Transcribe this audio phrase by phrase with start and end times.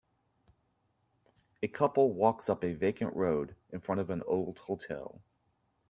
[1.61, 5.21] A couple walks up a vacant road, in front of an old hotel.